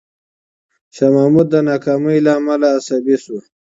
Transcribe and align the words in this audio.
شاه 0.95 1.11
محمود 1.15 1.47
د 1.51 1.55
ناکامۍ 1.69 2.17
له 2.25 2.31
امله 2.39 2.67
عصبي 2.77 3.15
شو. 3.23 3.37